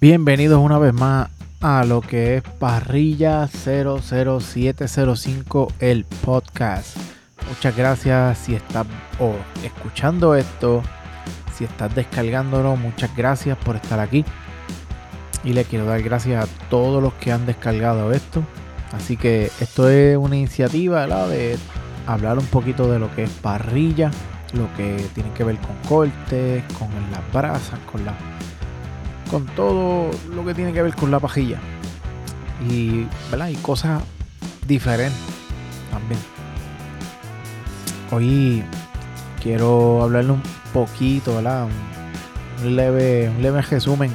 [0.00, 1.28] Bienvenidos una vez más
[1.60, 6.96] a lo que es Parrilla 00705, el podcast.
[7.46, 8.86] Muchas gracias si estás
[9.62, 10.82] escuchando esto,
[11.54, 14.24] si estás descargándolo, muchas gracias por estar aquí.
[15.44, 18.42] Y le quiero dar gracias a todos los que han descargado esto.
[18.92, 21.58] Así que esto es una iniciativa de
[22.06, 24.10] hablar un poquito de lo que es parrilla,
[24.54, 28.14] lo que tiene que ver con cortes, con las brasas, con la
[29.30, 31.60] con todo lo que tiene que ver con la pajilla.
[32.68, 33.48] Y, ¿verdad?
[33.48, 34.02] y cosas
[34.66, 35.18] diferentes
[35.90, 36.20] también.
[38.10, 38.64] Hoy
[39.40, 40.42] quiero hablarle un
[40.74, 41.68] poquito, ¿verdad?
[42.64, 44.10] Un, leve, un leve resumen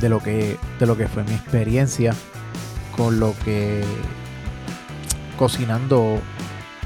[0.00, 2.14] de lo que de lo que fue mi experiencia
[2.96, 3.84] con lo que
[5.38, 6.18] cocinando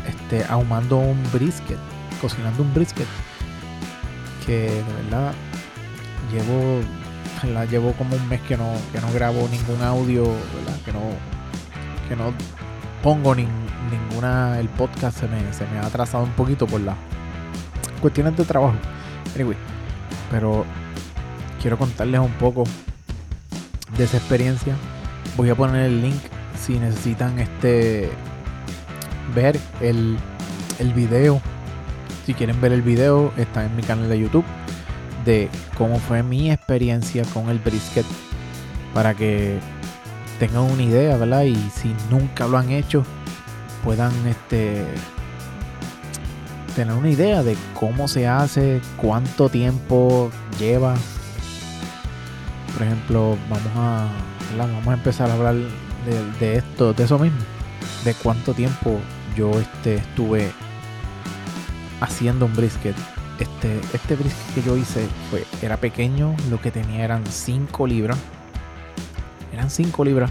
[0.07, 1.79] este ahumando un brisket
[2.21, 3.07] cocinando un brisket
[4.45, 5.33] que de verdad
[6.31, 6.81] llevo
[7.45, 10.25] la llevo como un mes que no, que no grabo ningún audio,
[10.85, 11.01] Que no,
[12.09, 12.33] que no
[13.03, 14.59] pongo ninguna.
[14.59, 16.97] El podcast se me, ha atrasado un poquito por las
[18.01, 18.77] cuestiones de trabajo.
[20.31, 20.65] Pero
[21.61, 22.65] quiero contarles un poco
[23.97, 24.75] de esa experiencia.
[25.37, 26.21] Voy a poner el link
[26.59, 28.11] si necesitan este
[29.35, 30.19] ver el,
[30.79, 31.41] el video.
[32.27, 34.45] Si quieren ver el video, está en mi canal de YouTube
[35.29, 38.07] de cómo fue mi experiencia con el brisket
[38.95, 39.59] para que
[40.39, 41.43] tengan una idea, ¿verdad?
[41.43, 43.05] Y si nunca lo han hecho,
[43.85, 44.87] puedan este
[46.75, 50.95] tener una idea de cómo se hace, cuánto tiempo lleva.
[52.73, 54.09] Por ejemplo, vamos a,
[54.57, 57.41] vamos a empezar a hablar de, de, esto, de eso mismo,
[58.03, 58.99] de cuánto tiempo
[59.37, 60.51] yo este, estuve
[62.01, 62.97] haciendo un brisket
[63.39, 68.19] este, este brisket que yo hice fue, era pequeño, lo que tenía eran 5 libras.
[69.53, 70.31] Eran 5 libras.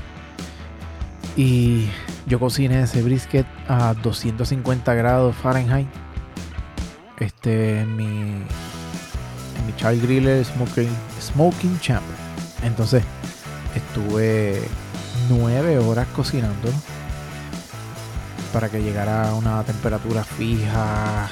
[1.36, 1.88] Y
[2.26, 5.88] yo cociné ese brisket a 250 grados Fahrenheit.
[7.20, 10.90] Este, mi, mi Child Griller Smoking,
[11.22, 12.04] Smoking Champ.
[12.64, 13.04] Entonces,
[13.76, 14.62] estuve
[15.30, 16.70] 9 horas cocinando
[18.52, 21.30] para que llegara a una temperatura fija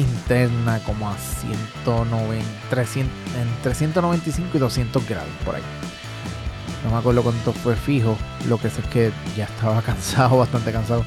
[0.00, 5.62] interna como a 190, 300, entre 195 y 200 grados por ahí.
[6.84, 8.16] No me acuerdo cuánto fue fijo.
[8.48, 11.04] Lo que sé es que ya estaba cansado, bastante cansado.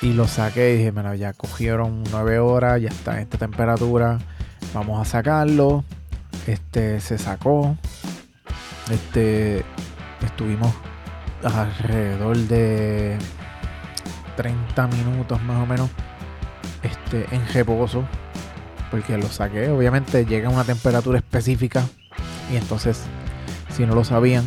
[0.00, 4.18] Y lo saqué y dije, mira, ya cogieron 9 horas, ya está en esta temperatura.
[4.72, 5.84] Vamos a sacarlo.
[6.46, 7.76] Este se sacó.
[8.90, 9.64] Este
[10.24, 10.72] estuvimos
[11.42, 13.18] alrededor de
[14.36, 15.90] 30 minutos más o menos
[17.10, 18.04] este, en reposo,
[18.90, 19.70] porque lo saqué.
[19.70, 21.86] Obviamente llega a una temperatura específica
[22.52, 23.00] y entonces,
[23.70, 24.44] si no lo sabían,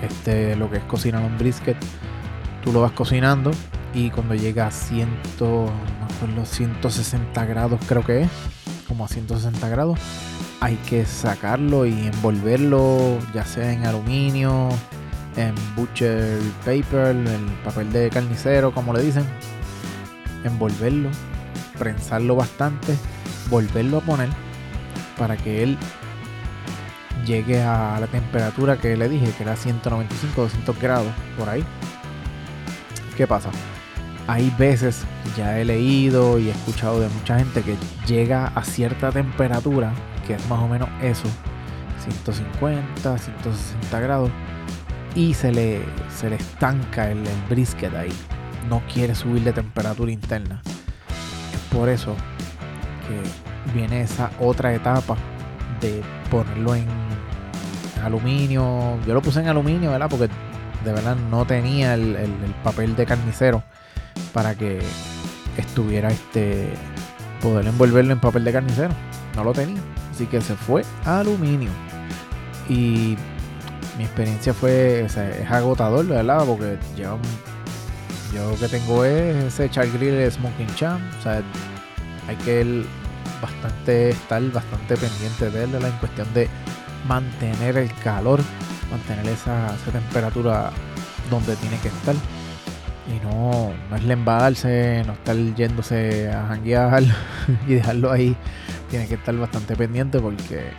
[0.00, 1.76] este, lo que es cocinar un brisket,
[2.64, 3.50] tú lo vas cocinando
[3.92, 5.06] y cuando llega a 100,
[6.34, 8.30] no 160 grados creo que es,
[8.88, 9.98] como a 160 grados,
[10.60, 14.70] hay que sacarlo y envolverlo, ya sea en aluminio,
[15.36, 19.26] en butcher paper, el papel de carnicero, como le dicen,
[20.44, 21.10] envolverlo,
[21.78, 22.96] prensarlo bastante,
[23.50, 24.28] volverlo a poner
[25.18, 25.78] para que él
[27.26, 31.64] llegue a la temperatura que le dije, que era 195, 200 grados, por ahí.
[33.16, 33.50] ¿Qué pasa?
[34.26, 35.02] Hay veces,
[35.36, 37.76] ya he leído y he escuchado de mucha gente que
[38.06, 39.92] llega a cierta temperatura,
[40.26, 41.28] que es más o menos eso,
[42.04, 44.30] 150, 160 grados,
[45.14, 48.12] y se le, se le estanca el, el brisket ahí
[48.68, 50.62] no quiere subir de temperatura interna.
[51.52, 52.14] Es por eso
[53.08, 55.16] que viene esa otra etapa
[55.80, 56.86] de ponerlo en
[58.02, 58.98] aluminio.
[59.06, 60.08] Yo lo puse en aluminio, ¿verdad?
[60.08, 60.28] Porque
[60.84, 62.16] de verdad no tenía el,
[62.64, 63.62] papel de carnicero
[64.32, 64.80] para que
[65.56, 66.68] estuviera este
[67.40, 68.94] poder envolverlo en papel de carnicero.
[69.36, 69.80] No lo tenía.
[70.10, 71.70] Así que se fue a aluminio.
[72.68, 73.16] Y
[73.98, 75.16] mi experiencia fue, es
[75.50, 76.44] agotador, ¿verdad?
[76.46, 77.51] Porque lleva un
[78.32, 81.02] yo lo que tengo es ese char grill Smoking Champ.
[81.18, 81.42] O sea,
[82.28, 82.84] hay que
[83.40, 86.48] bastante estar bastante pendiente de él en cuestión de
[87.06, 88.40] mantener el calor,
[88.90, 90.70] mantener esa, temperatura
[91.30, 92.14] donde tiene que estar.
[93.08, 97.02] Y no, no es lembarse, no estar yéndose a janguear
[97.66, 98.36] y dejarlo ahí.
[98.88, 100.70] Tiene que estar bastante pendiente porque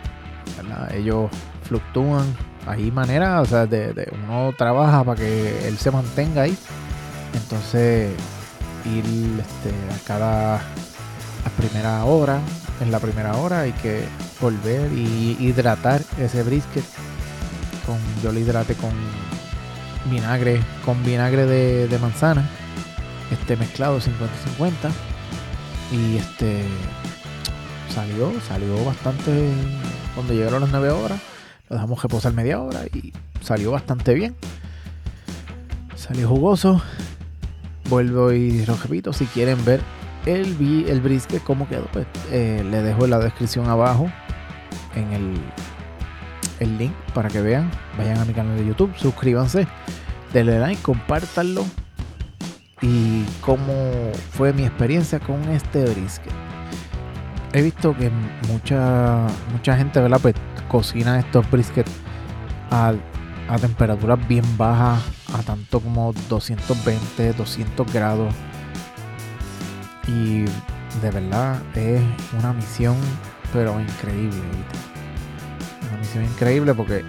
[0.92, 1.30] ellos
[1.62, 2.24] fluctúan.
[2.66, 6.56] Hay maneras, o sea, de, uno trabaja para que él se mantenga ahí
[7.34, 8.12] entonces,
[8.84, 9.04] ir
[9.40, 10.62] este, a cada
[11.56, 12.40] primera hora,
[12.80, 14.04] en la primera hora hay que
[14.40, 16.84] volver y hidratar ese brisket.
[17.86, 18.92] Con, yo lo hidrate con
[20.10, 22.48] vinagre, con vinagre de, de manzana,
[23.30, 24.08] este mezclado 50-50.
[25.92, 26.64] Y este
[27.94, 29.50] salió, salió bastante
[30.14, 31.20] cuando llegaron las 9 horas.
[31.68, 34.34] Lo dejamos reposar media hora y salió bastante bien.
[35.94, 36.82] Salió jugoso.
[37.88, 39.80] Vuelvo y lo repito, si quieren ver
[40.26, 40.56] el,
[40.88, 44.10] el brisket cómo quedó, pues eh, le dejo en la descripción abajo
[44.94, 45.34] en el,
[46.60, 47.70] el link para que vean.
[47.98, 49.66] Vayan a mi canal de YouTube, suscríbanse,
[50.32, 51.64] denle like, compártanlo.
[52.80, 56.32] Y cómo fue mi experiencia con este brisket.
[57.52, 58.10] He visto que
[58.48, 60.00] mucha, mucha gente.
[60.20, 60.34] Pues
[60.68, 61.92] cocina estos briskets
[62.70, 62.92] a,
[63.48, 65.02] a temperaturas bien bajas,
[65.34, 68.32] a tanto como 220, 200 grados
[70.06, 70.44] y
[71.02, 72.00] de verdad es
[72.38, 72.96] una misión,
[73.52, 74.38] pero increíble.
[75.88, 77.04] Una misión increíble porque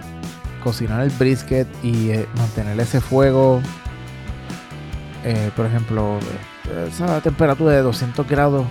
[0.62, 3.62] cocinar el brisket y eh, mantener ese fuego,
[5.24, 6.18] eh, por ejemplo,
[6.88, 8.66] esa temperatura de 200 grados,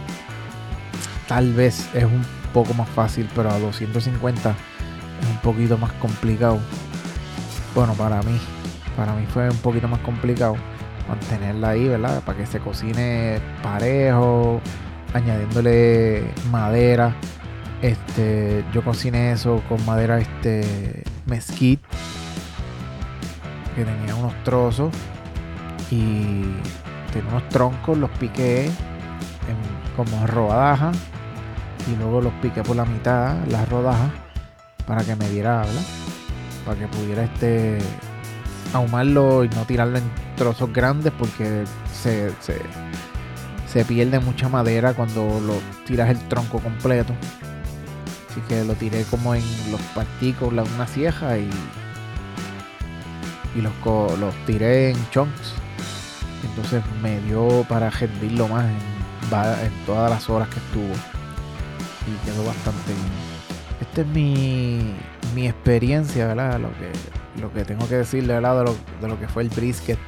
[1.30, 6.60] tal vez es un poco más fácil, pero a 250 es un poquito más complicado.
[7.74, 8.38] Bueno, para mí,
[8.96, 10.56] para mí fue un poquito más complicado
[11.08, 12.22] mantenerla ahí, ¿verdad?
[12.24, 14.62] Para que se cocine parejo,
[15.14, 17.16] añadiéndole madera.
[17.82, 21.86] Este, yo cociné eso con madera este mezquite
[23.76, 24.94] que tenía unos trozos
[25.92, 26.44] y
[27.12, 29.58] tenía unos troncos, los piqué en,
[29.96, 30.98] como rodajas
[31.92, 34.12] y luego los piqué por la mitad, las rodajas,
[34.88, 35.84] para que me diera, ¿verdad?
[36.66, 37.78] Para que pudiera este
[38.74, 40.04] ahumarlo y no tirarlo en
[40.36, 47.14] trozos grandes porque se, se, pierde mucha madera cuando lo tiras el tronco completo.
[48.30, 51.50] Así que lo tiré como en los partículas, una cieja y,
[53.56, 53.74] y los,
[54.20, 55.54] los tiré en chunks.
[56.44, 60.94] Entonces me dio para rendirlo más en, en todas las horas que estuvo.
[62.08, 63.36] Y quedó bastante bien.
[63.82, 64.94] Esta es mi,
[65.34, 66.60] mi experiencia, ¿verdad?
[66.60, 66.92] Lo que,
[67.40, 68.60] lo que tengo que decirle, ¿verdad?
[68.60, 70.00] De lo, de lo que fue el brisket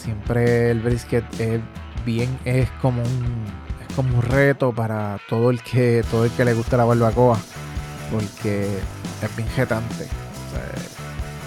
[0.00, 1.60] Siempre el brisket es
[2.06, 3.44] bien, es como un,
[3.86, 7.38] es como un reto para todo el que, todo el que le gusta la barbacoa,
[8.10, 8.66] porque
[9.22, 10.08] es bien jetante.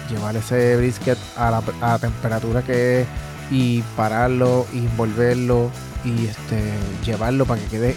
[0.08, 1.50] llevar ese brisket a
[1.80, 3.08] la, temperatura que es
[3.50, 5.68] y pararlo, y envolverlo
[6.04, 6.74] y este
[7.04, 7.96] llevarlo para que quede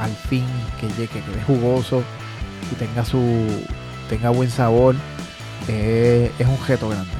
[0.00, 0.46] al fin,
[0.80, 2.02] que, que quede jugoso
[2.72, 3.20] y tenga su
[4.08, 4.96] tenga buen sabor.
[5.68, 7.10] Es un reto grande.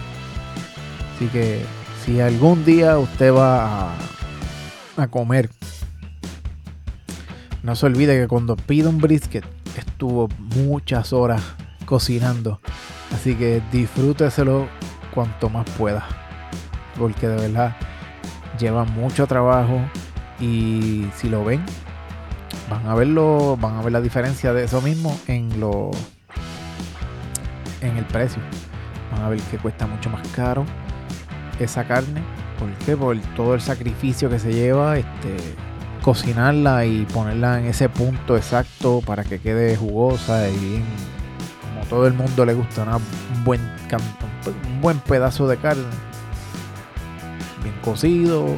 [1.15, 1.65] Así que
[2.05, 3.95] si algún día usted va
[4.97, 5.51] a, comer,
[7.63, 9.45] no se olvide que cuando pide un brisket
[9.77, 11.43] estuvo muchas horas
[11.85, 12.61] cocinando.
[13.13, 14.69] Así que disfrúteselo
[15.15, 16.07] cuanto más pueda.
[16.99, 17.77] Porque de verdad
[18.59, 19.81] lleva mucho trabajo.
[20.39, 21.65] Y si lo ven,
[22.69, 25.91] van a verlo, van a ver la diferencia de eso mismo en lo
[27.87, 28.43] en el precio.
[29.13, 30.65] Van a ver que cuesta mucho más caro
[31.59, 32.23] esa carne.
[32.59, 32.97] ¿Por qué?
[32.97, 35.37] Por todo el sacrificio que se lleva, este,
[36.03, 40.85] cocinarla y ponerla en ese punto exacto para que quede jugosa y bien,
[41.63, 45.83] como todo el mundo le gusta, un, buen, un buen pedazo de carne,
[47.63, 48.57] bien cocido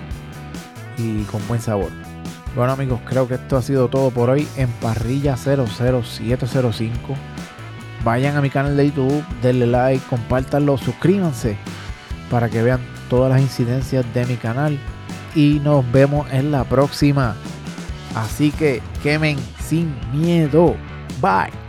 [0.99, 1.91] y con buen sabor.
[2.55, 7.15] Bueno amigos, creo que esto ha sido todo por hoy en Parrilla 00705.
[8.09, 11.59] Vayan a mi canal de YouTube, denle like, compártanlo, suscríbanse
[12.31, 14.79] para que vean todas las incidencias de mi canal.
[15.35, 17.37] Y nos vemos en la próxima.
[18.15, 20.75] Así que quemen sin miedo.
[21.21, 21.68] Bye.